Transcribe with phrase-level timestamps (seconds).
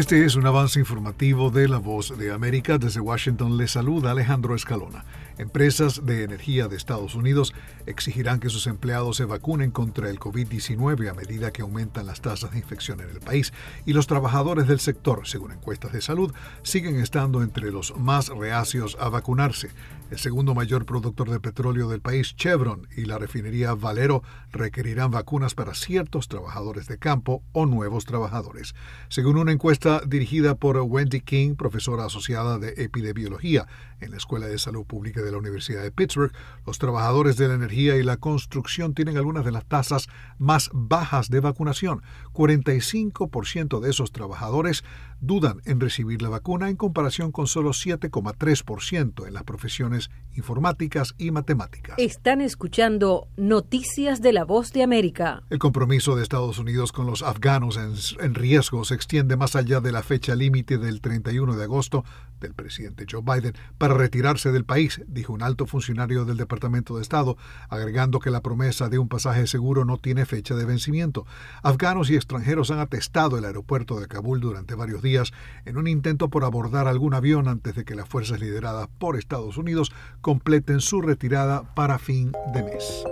[0.00, 2.78] Este es un avance informativo de La Voz de América.
[2.78, 5.04] Desde Washington le saluda Alejandro Escalona.
[5.36, 7.52] Empresas de energía de Estados Unidos
[7.84, 12.52] exigirán que sus empleados se vacunen contra el COVID-19 a medida que aumentan las tasas
[12.52, 13.52] de infección en el país
[13.84, 16.32] y los trabajadores del sector, según encuestas de salud,
[16.62, 19.68] siguen estando entre los más reacios a vacunarse.
[20.10, 25.54] El segundo mayor productor de petróleo del país, Chevron, y la refinería Valero requerirán vacunas
[25.54, 28.74] para ciertos trabajadores de campo o nuevos trabajadores.
[29.08, 33.68] Según una encuesta dirigida por Wendy King, profesora asociada de epidemiología
[34.00, 36.32] en la Escuela de Salud Pública de la Universidad de Pittsburgh,
[36.66, 40.08] los trabajadores de la energía y la construcción tienen algunas de las tasas
[40.38, 42.02] más bajas de vacunación.
[42.32, 44.82] 45% de esos trabajadores
[45.20, 49.99] dudan en recibir la vacuna en comparación con solo 7,3% en las profesiones
[50.36, 51.96] informáticas y matemáticas.
[51.98, 55.42] Están escuchando Noticias de la Voz de América.
[55.50, 59.80] El compromiso de Estados Unidos con los afganos en, en riesgo se extiende más allá
[59.80, 62.04] de la fecha límite del 31 de agosto
[62.40, 67.02] del presidente Joe Biden para retirarse del país, dijo un alto funcionario del Departamento de
[67.02, 67.36] Estado,
[67.68, 71.26] agregando que la promesa de un pasaje seguro no tiene fecha de vencimiento.
[71.62, 75.32] Afganos y extranjeros han atestado el aeropuerto de Kabul durante varios días
[75.64, 79.56] en un intento por abordar algún avión antes de que las fuerzas lideradas por Estados
[79.56, 83.04] Unidos completen su retirada para fin de mes.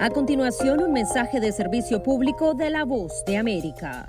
[0.00, 4.08] A continuación, un mensaje de servicio público de la voz de América.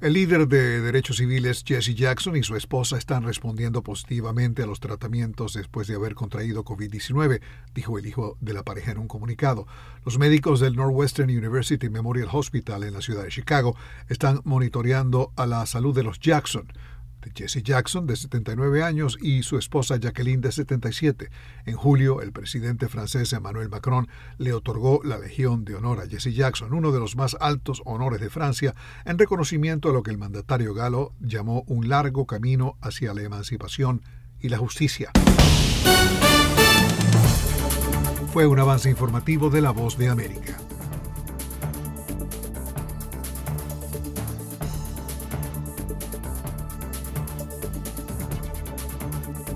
[0.00, 4.80] El líder de derechos civiles Jesse Jackson y su esposa están respondiendo positivamente a los
[4.80, 7.42] tratamientos después de haber contraído COVID-19,
[7.74, 9.66] dijo el hijo de la pareja en un comunicado.
[10.06, 13.76] Los médicos del Northwestern University Memorial Hospital en la ciudad de Chicago
[14.08, 16.72] están monitoreando a la salud de los Jackson
[17.34, 21.30] Jesse Jackson, de 79 años, y su esposa Jacqueline, de 77.
[21.66, 24.08] En julio, el presidente francés Emmanuel Macron
[24.38, 28.20] le otorgó la Legión de Honor a Jesse Jackson, uno de los más altos honores
[28.20, 33.12] de Francia, en reconocimiento a lo que el mandatario galo llamó un largo camino hacia
[33.14, 34.02] la emancipación
[34.40, 35.10] y la justicia.
[38.32, 40.56] Fue un avance informativo de La Voz de América.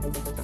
[0.05, 0.44] Música